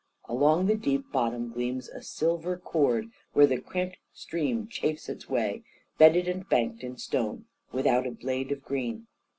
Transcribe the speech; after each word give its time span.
Along 0.27 0.65
the 0.65 0.73
deep 0.73 1.11
bottom 1.11 1.51
gleams 1.51 1.87
a 1.87 2.01
silver 2.01 2.57
chord, 2.57 3.11
where 3.33 3.45
the 3.45 3.61
cramped 3.61 3.97
stream 4.11 4.67
chafes 4.67 5.07
its 5.07 5.29
way, 5.29 5.61
bedded 5.99 6.27
and 6.27 6.49
banked 6.49 6.81
in 6.83 6.97
stone, 6.97 7.45
without 7.71 8.07
a 8.07 8.11
blade 8.11 8.51
of 8.51 8.63
green. 8.63 9.05